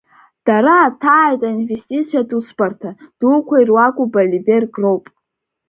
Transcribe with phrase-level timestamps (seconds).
[0.47, 5.05] Дара аҭааит аинвестициатә усбарҭа дуқәа ируаку Боливер-Гроуп.